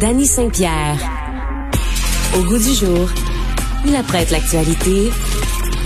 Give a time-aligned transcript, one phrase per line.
[0.00, 0.96] Danny Saint-Pierre.
[2.34, 3.10] Au goût du jour,
[3.86, 5.10] il apprête l'actualité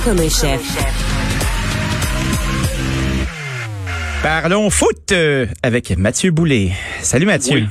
[0.04, 0.62] comme un chef.
[4.22, 6.70] Parlons foot euh, avec Mathieu Boulet.
[7.00, 7.56] Salut Mathieu.
[7.62, 7.66] Oui.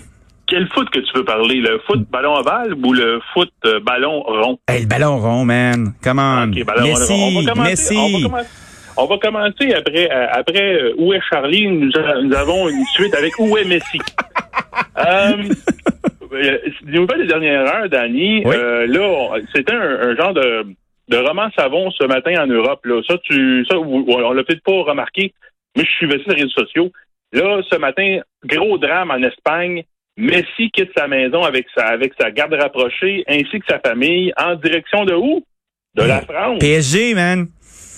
[0.47, 1.55] Quel foot que tu veux parler?
[1.61, 4.59] Le foot ballon ovale ou le foot euh, ballon rond?
[4.67, 5.93] Hey, le ballon rond, man.
[6.03, 6.49] Come on.
[6.51, 7.31] Ok, ballon Messi, rond.
[7.37, 7.95] On va commencer, Messi.
[7.97, 8.49] On va commencer,
[8.97, 11.65] on va commencer après, euh, après euh, Où est Charlie?
[11.69, 13.99] Nous, a- nous avons une suite avec Où est Messi?
[14.97, 15.43] Euh,
[16.83, 18.43] des nouvelles des dernières heures, Danny.
[18.45, 18.55] Oui.
[18.55, 20.65] euh, là, c'était un, un genre de,
[21.09, 22.85] de roman savon ce matin en Europe.
[22.85, 23.01] Là.
[23.07, 25.33] Ça, tu, ça, on l'a peut-être pas remarqué,
[25.75, 26.91] mais je suivais ça sur les réseaux sociaux.
[27.33, 29.83] Là, ce matin, gros drame en Espagne.
[30.19, 34.55] Messi quitte sa maison avec sa, avec sa garde rapprochée ainsi que sa famille en
[34.55, 35.43] direction de où?
[35.93, 36.57] De la France.
[36.59, 37.45] PSG, man.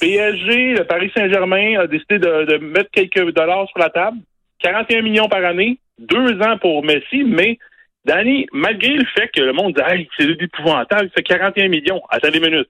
[0.02, 4.17] PSG, le Paris Saint-Germain a décidé de, de mettre quelques dollars sur la table.
[4.59, 7.57] 41 millions par année, deux ans pour Messi, mais
[8.05, 12.01] Danny, malgré le fait que le monde dit hey, c'est épouvantable, c'est 41 millions.
[12.09, 12.69] Attendez une minute.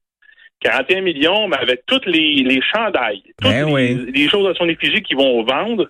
[0.62, 4.12] 41 millions, mais avec toutes les, les chandails, toutes Ben les, oui.
[4.14, 5.88] les choses à son effigie qui vont vendre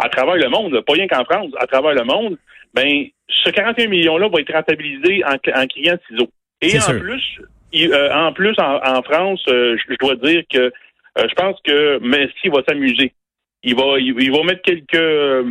[0.00, 2.36] à travers le monde, pas rien qu'en France, à travers le monde,
[2.74, 6.30] ben ce 41 millions-là va être rentabilisé en, en criant de ciseaux.
[6.60, 6.98] Et en sûr.
[7.00, 7.40] plus,
[7.72, 10.70] il- euh, en plus, en, en France, euh, je, je dois dire que euh,
[11.28, 13.12] je pense que Messi va s'amuser.
[13.62, 15.44] Il va, il, il va mettre quelques, euh,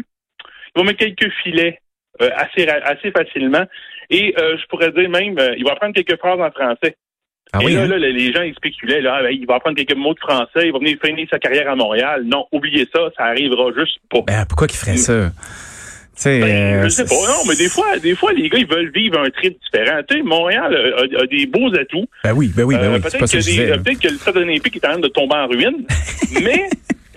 [0.76, 1.80] il va mettre quelques filets
[2.22, 3.66] euh, assez, facilement.
[4.10, 6.96] Et euh, je pourrais dire même, il va apprendre quelques phrases en français.
[7.54, 7.88] Ah Et oui, là, hein?
[7.88, 10.72] là, les gens ils spéculaient, là, ben, il va apprendre quelques mots de français, il
[10.74, 12.24] va venir finir sa carrière à Montréal.
[12.26, 14.20] Non, oubliez ça, ça arrivera juste pas.
[14.28, 15.32] Ben, pourquoi qu'il ferait ça?
[16.14, 16.48] Sais, Ben,
[16.80, 19.20] euh, je sais pas, non, mais des fois, des fois, les gars, ils veulent vivre
[19.20, 20.02] un trip différent.
[20.10, 22.08] Tu sais, Montréal a, a- a des beaux atouts.
[22.24, 23.00] Ben oui, ben oui, ben oui.
[23.00, 25.86] Peut-être que, que que le stade olympique est en train de tomber en ruine,
[26.44, 26.68] mais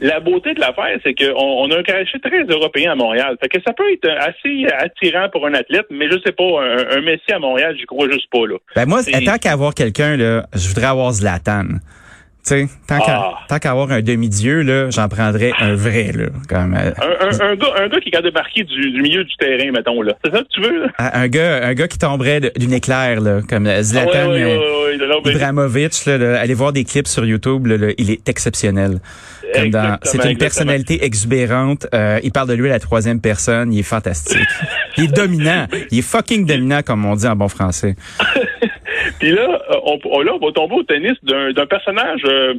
[0.00, 3.37] la beauté de l'affaire, c'est qu'on on a un cachet très européen à Montréal.
[3.41, 6.99] Fait que ça peut être assez attirant pour un athlète, mais je sais pas, un,
[6.99, 8.56] un Messi à Montréal, j'y crois juste pas, là.
[8.75, 11.65] Ben moi, tant qu'à avoir quelqu'un, là, je voudrais avoir Zlatan.
[12.43, 13.21] Tu sais, tant qu'à
[13.51, 13.59] Ah.
[13.59, 16.27] qu'à avoir un demi-dieu, là, j'en prendrais un vrai, là.
[16.49, 19.34] Comme, euh, Un, un- un gars, un gars qui de marquer du, du milieu du
[19.37, 20.15] terrain, mettons, là.
[20.25, 20.89] C'est ça que tu veux, là?
[20.99, 24.56] un gars, un gars qui tomberait d'une éclair, là, comme euh, Zlatan Ah ouais, ouais,
[24.56, 27.89] ouais, ouais, non, mais- Ibrahimovic, là, là, allez voir des clips sur YouTube, là, là,
[27.99, 29.00] il est exceptionnel.
[29.53, 30.34] C'est une exactement.
[30.39, 31.87] personnalité exubérante.
[31.93, 33.73] euh, il parle de lui à la troisième personne.
[33.73, 34.39] Il est fantastique.
[34.97, 35.67] il est dominant.
[35.91, 37.97] Il est fucking dominant, comme on dit en bon français.
[39.20, 42.54] Puis là, euh, on, on- là, on va tomber au tennis d'un personnage euh,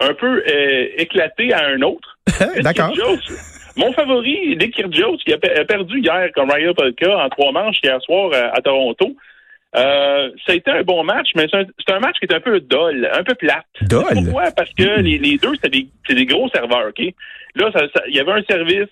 [0.00, 2.18] un peu euh, éclaté à un autre.
[2.62, 2.92] D'accord.
[3.76, 7.52] Mon favori, Nick Kyrgios, qui a, pe- a perdu hier comme Ryan Polka en trois
[7.52, 9.16] manches hier soir euh, à, Toronto.
[9.74, 12.40] Euh, ça a été un bon match, mais c'est un, un match qui est un
[12.40, 13.64] peu dol, un peu plate.
[13.82, 14.04] Dol?
[14.12, 14.50] Pourquoi?
[14.54, 17.02] Parce que les, les deux, c'est des, des gros serveurs, OK?
[17.54, 18.88] Là, ça- ça- il y avait un service,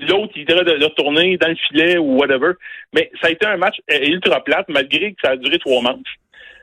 [0.00, 2.52] l'autre, il dirait de, de retourner dans le filet ou whatever.
[2.94, 5.82] Mais ça a été un match euh, ultra plate, malgré que ça a duré trois
[5.82, 6.16] manches.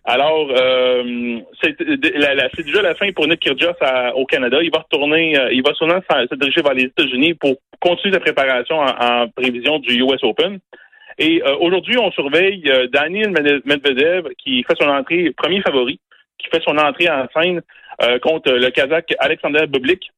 [0.05, 1.77] Alors, euh, c'est
[2.63, 4.57] déjà la fin pour Nick Kyrgios à- au Canada.
[4.61, 8.19] Il va retourner, euh, il va sûrement se diriger vers les États-Unis pour continuer sa
[8.19, 10.59] préparation en, en prévision du US Open.
[11.17, 15.99] Et euh, aujourd'hui, on surveille euh, Daniel Med- Medvedev qui fait son entrée, premier favori,
[16.37, 17.61] qui fait son entrée en scène
[18.01, 20.09] euh, contre le Kazakh Alexander Bublik.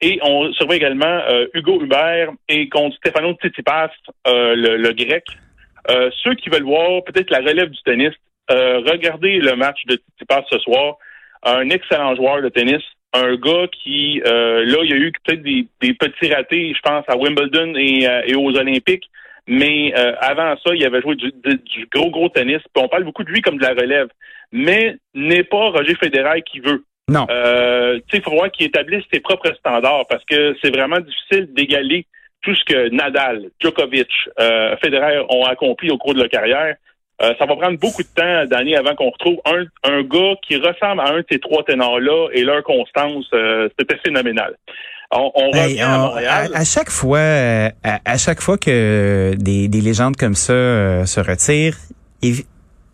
[0.00, 3.90] Et on surveille également euh, Hugo Hubert et contre Stefano Tsitsipas,
[4.26, 5.24] le, le grec.
[6.24, 8.12] Ceux qui veulent voir peut-être la relève du tennis,
[8.50, 10.96] euh, regardez le match de Tsitsipas ce soir.
[11.42, 15.42] Un excellent joueur de tennis, un gars qui, euh, là, il y a eu peut-être
[15.42, 19.08] des, des petits ratés, je pense, à Wimbledon et, euh, et aux Olympiques.
[19.46, 22.60] Mais euh, avant ça, il avait joué du, du- du gros, gros tennis.
[22.74, 24.08] Puis on parle beaucoup de lui comme de la relève.
[24.50, 26.84] Mais n'est pas Roger Federer qui veut.
[27.08, 27.26] Non.
[27.30, 30.98] Euh, tu sais, il faut voir qu'il établisse ses propres standards parce que c'est vraiment
[30.98, 32.06] difficile d'égaler
[32.42, 34.08] tout ce que Nadal, Djokovic,
[34.40, 36.74] euh, Federer ont accompli au cours de leur carrière.
[37.22, 40.56] Euh, ça va prendre beaucoup de temps d'années avant qu'on retrouve un, un gars qui
[40.56, 44.54] ressemble à un de ces trois ténors-là et leur constance, euh, c'était phénoménal.
[45.10, 46.50] On, on Hey, revient à on- Montréal.
[46.54, 51.06] à, à chaque fois, à, à chaque fois que des, des légendes comme ça euh,
[51.06, 51.76] se retirent,
[52.22, 52.42] il,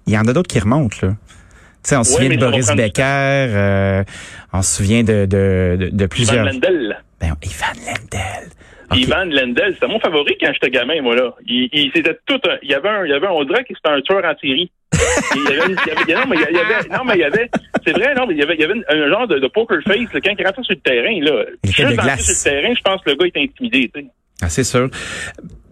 [0.07, 0.99] y en a d'autres qui remontent.
[1.03, 1.09] Là.
[1.09, 4.05] Tu sais, on se Ouais, souvient de Boris Becker, euh,
[4.53, 6.45] on se souvient de, de, de, de Ivan plusieurs.
[6.45, 6.97] Lendl.
[7.21, 8.51] Ben, Ivan Lendl.
[8.95, 11.35] Ivan Lendl, c'était mon favori quand j'étais gamin, moi, là.
[11.47, 13.75] Il, il c'était tout un, il y avait un, il y avait, on dirait que
[13.75, 14.71] c'était un tueur en série.
[15.35, 17.25] il y avait, il y avait, non, mais il y avait, non, mais il y
[17.25, 17.51] avait,
[17.85, 19.79] c'est vrai, non, mais il y avait, il y avait un genre de, de poker
[19.85, 21.45] face, là, quand il rentrait sur le terrain, là.
[21.65, 24.07] Juste sur le terrain, je pense que le gars était intimidé, tu sais.
[24.43, 24.89] Ah, c'est sûr.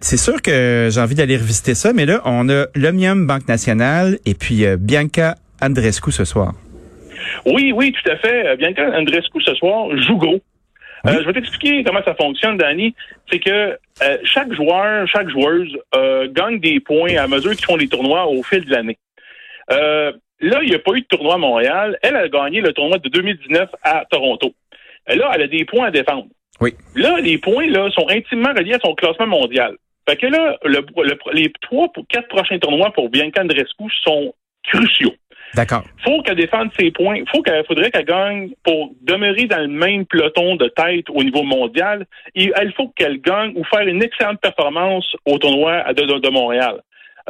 [0.01, 4.19] C'est sûr que j'ai envie d'aller revisiter ça, mais là, on a l'Omnium Banque Nationale
[4.25, 6.55] et puis euh, Bianca Andrescu ce soir.
[7.45, 8.47] Oui, oui, tout à fait.
[8.47, 10.41] Euh, Bianca Andrescu ce soir joue gros.
[11.07, 12.95] Euh, je vais t'expliquer comment ça fonctionne, Danny.
[13.31, 17.77] C'est que euh, chaque joueur, chaque joueuse euh, gagne des points à mesure qu'ils font
[17.79, 18.99] des tournois au fil de l'année.
[19.71, 21.99] Euh, là, il n'y a pas eu de tournoi à Montréal.
[22.03, 24.53] Elle a gagné le tournoi de 2019 à Toronto.
[25.09, 26.27] Là, elle a des points à défendre.
[26.61, 26.75] Oui.
[26.95, 29.77] Là, les points là sont intimement reliés à son classement mondial.
[30.09, 34.35] Fait que là, le- le- les trois pour quatre prochains tournois pour Bianca Andrescu sont
[34.65, 35.15] cruciaux
[35.55, 35.83] D'accord.
[36.05, 37.23] faut qu'elle défende ses points.
[37.33, 41.43] Faut qu'elle faudrait qu'elle gagne pour demeurer dans le même peloton de tête au niveau
[41.43, 42.07] mondial.
[42.35, 46.81] Et il faut qu'elle gagne ou faire une excellente performance au tournoi de, de- Montréal.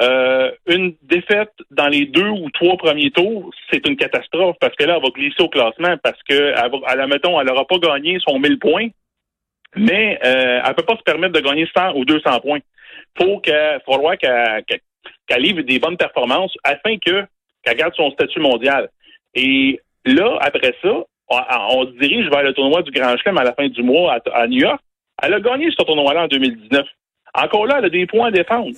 [0.00, 4.84] Euh, une défaite dans les deux ou trois premiers tours, c'est une catastrophe parce que
[4.84, 8.18] là, elle va glisser au classement parce que, elle, va, elle, elle n'aura pas gagné
[8.26, 8.88] son 1000 points,
[9.76, 12.60] mais euh, elle peut pas se permettre de gagner 100 ou 200 points.
[13.18, 13.80] Faut qu'elle,
[14.18, 14.80] qu'elle-
[15.26, 17.24] qu'elle livre des bonnes performances afin que
[17.62, 18.88] qu'elle garde son statut mondial.
[19.34, 20.88] Et là, après ça,
[21.28, 21.38] on,
[21.70, 24.40] on se dirige vers le tournoi du Grand Chelem à la fin du mois à,
[24.42, 24.80] à New York.
[25.22, 26.84] Elle a gagné ce tournoi-là en 2019.
[27.34, 28.70] Encore là, elle a des points à défendre.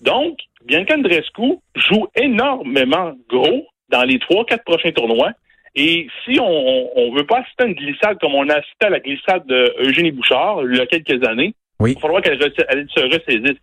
[0.00, 5.30] Donc, Bianca Andreescu joue énormément gros dans les trois, quatre prochains tournois.
[5.76, 8.90] Et si on on veut pas assister à une glissade comme on a assisté à
[8.90, 11.92] la glissade de Eugénie Bouchard il y a quelques années, Oui.
[11.92, 13.58] il va falloir qu'elle se ressaisisse.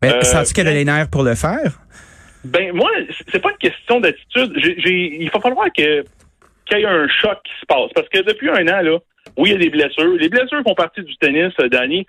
[0.00, 1.80] Ben, Euh, sens-tu qu'elle a les nerfs pour le faire?
[2.44, 2.90] Ben moi,
[3.30, 4.52] c'est pas une question d'attitude.
[4.86, 6.04] Il va falloir que
[6.68, 7.90] qu'il y ait un choc qui se passe.
[7.94, 8.98] Parce que depuis un an, là,
[9.36, 10.14] oui, il y a des blessures.
[10.18, 12.06] Les blessures font partie du tennis, euh, Danny.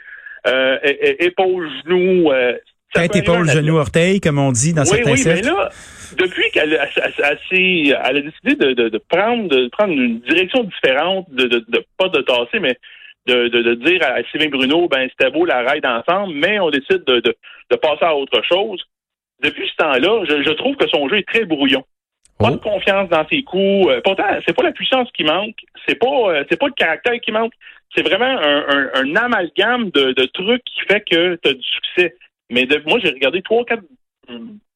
[0.47, 0.77] Euh,
[1.19, 2.31] épaule, genou.
[2.31, 2.53] Euh,
[2.93, 5.69] ça Tête, épaule, genou, orteil, comme on dit dans oui, certains oui, mais là,
[6.17, 6.85] depuis qu'elle a,
[8.13, 12.21] décidé de, de, de prendre de prendre une direction différente, de, de, de pas de
[12.21, 12.77] tasser, mais
[13.27, 16.71] de, de, de dire à Sylvain Bruno, ben c'était beau la ride ensemble, mais on
[16.71, 17.35] décide de, de,
[17.69, 18.83] de passer à autre chose.
[19.41, 21.83] Depuis ce temps-là, je, je trouve que son jeu est très brouillon.
[22.37, 22.51] Pas Oh.
[22.51, 23.87] de confiance dans ses coups.
[23.89, 25.55] Euh, Pourtant, c'est pas la puissance qui manque,
[25.85, 27.51] c'est pas euh, c'est pas le caractère qui manque.
[27.93, 31.61] C'est vraiment un, un, un amalgame de, de trucs qui fait que tu as du
[31.63, 32.15] succès.
[32.49, 33.83] Mais de, moi, j'ai regardé trois, quatre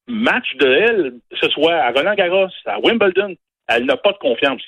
[0.08, 3.36] matchs de elle, que ce soit à Roland Garros, à Wimbledon.
[3.70, 4.62] Elle n'a pas de confiance.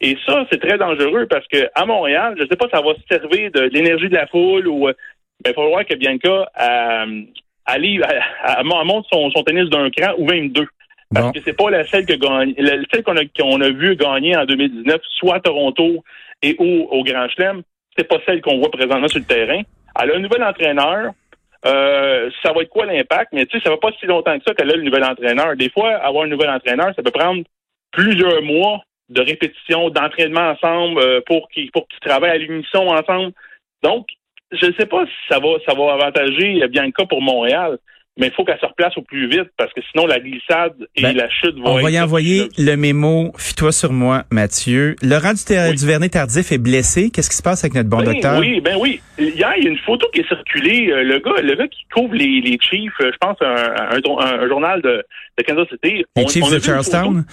[0.00, 2.94] Et ça, c'est très dangereux parce que à Montréal, je sais pas si ça va
[2.94, 4.94] se servir de l'énergie de la foule ou euh,
[5.44, 6.48] mais il faut voir que Bianca
[7.68, 8.22] euh, elle, elle,
[8.58, 10.66] elle monte son, son tennis d'un cran ou même deux.
[11.14, 11.32] Parce Bon.
[11.32, 14.36] que c'est pas la celle que gagne, la celle qu'on a, qu'on a vu gagner
[14.36, 16.04] en 2019, soit à Toronto
[16.42, 17.62] et au, au Grand Chelem,
[17.96, 19.62] c'est pas celle qu'on voit présentement sur le terrain.
[20.00, 21.12] Elle a un nouvel entraîneur.
[21.66, 23.32] Euh, ça va être quoi l'impact?
[23.32, 25.56] Mais tu sais, ça va pas si longtemps que ça qu'elle a le nouvel entraîneur.
[25.56, 27.42] Des fois, avoir un nouvel entraîneur, ça peut prendre
[27.90, 33.32] plusieurs mois de répétition, d'entraînement ensemble euh, pour qu'ils pour qu'ils travaillent à l'unisson ensemble.
[33.82, 34.06] Donc,
[34.52, 37.78] je ne sais pas si ça va ça va avantager Bianca pour Montréal,
[38.20, 41.02] mais il faut qu'elle se replace au plus vite parce que sinon la glissade et
[41.02, 43.32] Ben, la chute vont On va y envoyer le mémo.
[43.38, 44.96] Fie-toi sur moi, Mathieu.
[45.02, 45.76] Laurent Oui.
[45.76, 47.10] Duvernay-Tardif est blessé.
[47.10, 48.40] Qu'est-ce qui se passe avec notre bon Ben docteur?
[48.40, 49.00] Oui, ben oui.
[49.18, 50.90] Hier, il y a une photo qui est circulée.
[50.90, 53.96] Euh, Le gars, le gars qui couvre les, les Chiefs, euh, je pense un, un,
[53.98, 55.04] un- un journal de,
[55.38, 56.04] de Kansas City.
[56.16, 57.14] Les On- Chiefs on de Charlestown?
[57.18, 57.28] photo.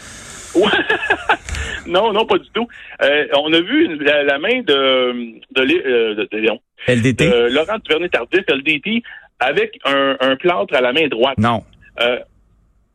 [1.87, 2.67] non, non, pas du tout.
[3.01, 7.29] Euh, on a vu une- la, la main de de, euh, de, de Léon, LDT?
[7.29, 9.03] de Laurent Duvernay-Tardif, LDT,
[9.39, 11.37] avec un, un plâtre à la main droite.
[11.37, 11.63] Non.
[12.01, 12.19] Euh,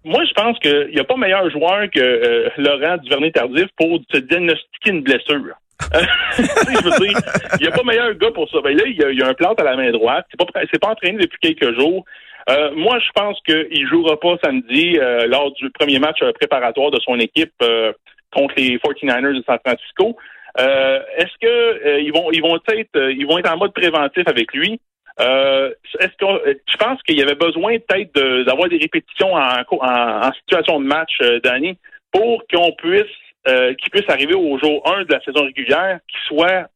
[0.04, 4.18] moi, je pense qu'il n'y a pas meilleur joueur que euh, Laurent Duvernay-Tardif pour se
[4.18, 5.54] diagnostiquer une blessure.
[5.94, 5.98] Euh,
[6.36, 7.18] tu sais, je veux dire,
[7.58, 8.58] il n'y a pas meilleur gars pour ça.
[8.62, 10.26] Ben là, il y a, il y a un plâtre à la main droite.
[10.30, 12.04] C'est pas, c'est pas entraîné depuis quelques jours.
[12.48, 16.90] Euh, moi, je pense qu'il jouera pas samedi euh, lors du premier match euh, préparatoire
[16.90, 17.92] de son équipe euh,
[18.32, 20.16] contre les 49ers de San Francisco.
[20.58, 21.46] Euh, Est-ce que
[21.86, 24.80] euh, ils vont ils vont être euh, ils vont être en mode préventif avec lui?
[25.20, 29.62] Euh, est-ce que je pense qu'il y avait besoin peut-être de- d'avoir des répétitions en,
[29.70, 31.76] en, en situation de match, euh, Danny,
[32.10, 33.04] pour qu'on puisse
[33.48, 36.68] euh, qu'il puisse arriver au jour 1 de la saison régulière, qu'il soit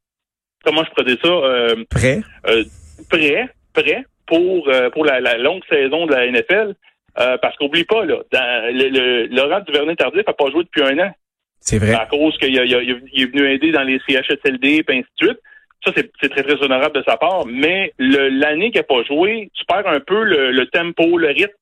[0.65, 2.21] comment je dire ça, euh, Prêt?
[2.49, 2.65] euh,
[3.11, 6.75] prêt, prêt pour euh, pour la, la longue saison de la NFL.
[7.21, 10.99] Euh, parce qu'oublie pas, là, dans, le, le, Laurent Duvernay-Tardif n'a pas joué depuis un
[10.99, 11.13] an
[11.61, 11.95] C'est vrai.
[11.95, 15.39] à cause qu'il est venu aider dans les CHSLD et ainsi de suite.
[15.87, 17.47] Ça, c'est c'est très, très honorable de sa part.
[17.47, 21.53] Mais l'année qu'il n'a pas joué, tu perds un peu le, le tempo, le rythme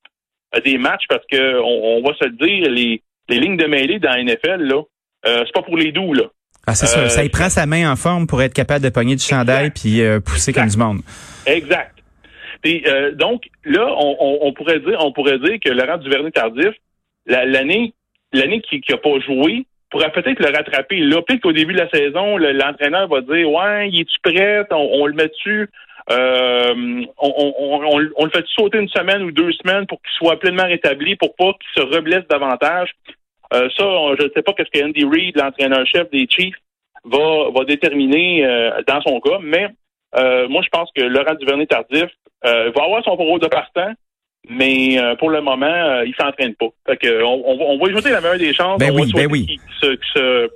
[0.55, 3.67] euh, des matchs parce que on, on va se le dire, les, les lignes de
[3.67, 4.81] mêlée dans la NFL, là,
[5.27, 6.23] euh, c'est pas pour les doux, là.
[6.65, 7.09] Ah, c'est Euh.
[7.09, 10.01] Ça y prend sa main en forme pour être capable de pogner du chandail puis
[10.01, 10.61] euh, pousser Exact.
[10.63, 11.01] comme du monde.
[11.45, 11.91] Exact.
[12.65, 16.73] Euh, donc, là, on, pourrait dire on pourrait dire que Laurent Duvernay-Tardif,
[17.25, 17.93] l'année
[18.33, 20.99] l'année qui n'a pas joué, pourrait peut-être le rattraper.
[20.99, 24.65] Là, peut-être qu'au début de la saison, l'entraîneur va dire Ouais, il est-tu prêt?
[24.71, 25.69] On, le met dessus.
[26.11, 31.15] Euh, on, le fait sauter une semaine ou deux semaines pour qu'il soit pleinement rétabli,
[31.15, 32.89] pour pas qu'il se reblesse davantage?
[33.53, 33.85] Euh, ça,
[34.19, 36.55] je ne sais pas qu'est-ce que Andy Reid, l'entraîneur-chef des Chiefs,
[37.03, 39.67] va, va déterminer euh, dans son cas, mais
[40.17, 42.09] euh, moi, je pense que Laurent Duvernay-Tardif
[42.43, 43.91] va avoir son rôle de partant,
[44.49, 46.67] mais pour le moment, il s'entraîne pas.
[46.85, 48.79] Fait que, on, on, va y jeter la meilleure des chances.
[48.79, 49.59] Ben on oui, ben oui.
[49.81, 50.49] se, se,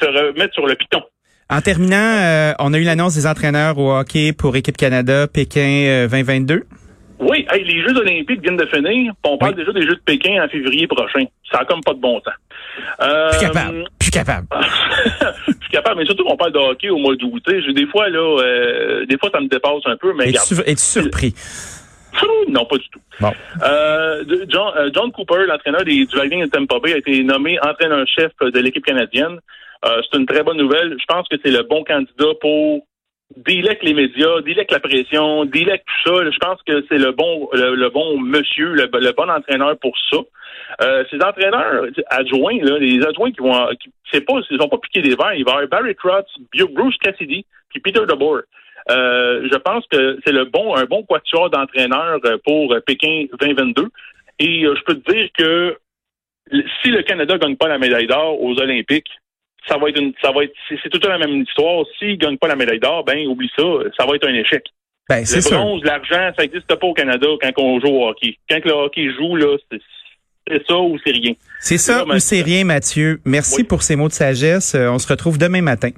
[0.00, 1.02] se remettre sur le piton.
[1.48, 6.64] En terminant, on a eu l'annonce des entraîneurs au hockey pour Équipe Canada Pékin 2022.
[7.20, 9.12] Oui, les Jeux olympiques viennent de finir.
[9.24, 11.24] On parle déjà des Jeux de Pékin en février prochain.
[11.50, 12.30] Ça a comme pas de bon temps.
[13.00, 13.84] Euh, plus capable.
[13.98, 14.46] Plus capable.
[15.46, 17.42] plus capable, mais surtout qu'on parle de hockey au mois d'août.
[17.46, 20.12] Des fois, là, euh, des fois, ça me dépasse un peu.
[20.14, 21.34] Mais Es-tu es surpris?
[22.48, 23.00] Non, pas du tout.
[23.20, 23.32] Bon.
[23.62, 28.32] Euh, John, euh, John, Cooper, l'entraîneur du Lightning de Tampa Bay, a été nommé entraîneur-chef
[28.40, 29.38] de l'équipe canadienne.
[29.84, 30.96] Euh, c'est une très bonne nouvelle.
[30.98, 32.86] Je pense que c'est le bon candidat pour
[33.36, 36.30] délèque les médias, délèque la pression, délèque tout ça.
[36.30, 40.18] Je pense que c'est le bon le, bon monsieur, le, bon entraîneur pour ça.
[40.82, 44.78] Euh, ces entraîneurs adjoints, là, les adjoints qui vont qui, c'est pas ils ont pas
[44.78, 46.26] piqué des verres, il y avoir Barry Trotz,
[46.72, 48.42] Bruce Cassidy, puis Peter DeBoer.
[48.90, 53.88] Euh, je pense que c'est le bon un bon quatuor d'entraîneurs pour Pékin 2022.
[54.38, 55.76] Et euh, je peux te dire que
[56.50, 59.10] si le Canada gagne pas la médaille d'or aux Olympiques,
[59.68, 61.84] ça va être une, ça va être, c'est toute la même histoire.
[61.98, 63.64] S'ils gagnent pas la médaille d'or, ben oublie ça,
[63.96, 64.64] ça va être un échec.
[65.08, 68.36] Ben, c'est le bronze, l'argent, ça n'existe pas au Canada quand on joue au hockey.
[68.48, 71.32] Quand le hockey joue, là, c'est ça ou c'est rien.
[71.60, 73.20] C'est ça ou c'est rien, Mathieu.
[73.24, 74.74] Merci pour ces mots de sagesse.
[74.74, 75.90] Euh, on se retrouve demain matin.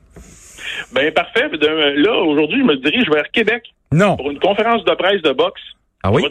[0.93, 1.49] Ben parfait.
[1.49, 3.65] Là, aujourd'hui, je me dirige vers Québec.
[3.93, 4.17] Non.
[4.17, 5.61] Pour une conférence de presse de boxe.
[6.03, 6.23] Ah oui?
[6.23, 6.31] Je vais,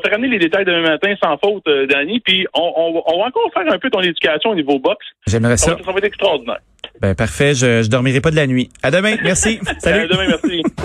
[0.00, 3.72] te ramener les, détails demain matin sans faute, euh, Danny, puis on, va encore faire
[3.72, 5.06] un peu ton éducation au niveau boxe.
[5.26, 5.76] J'aimerais ça.
[5.84, 6.60] Ça va, être extraordinaire.
[7.00, 8.68] Ben parfait, je, je dormirai pas de la nuit.
[8.82, 9.58] À demain, merci.
[9.78, 10.04] Salut.
[10.04, 10.62] À demain, merci.